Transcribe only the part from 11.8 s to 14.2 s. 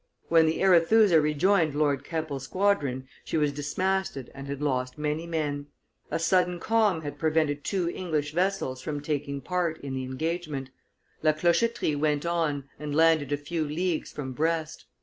went on and landed a few leagues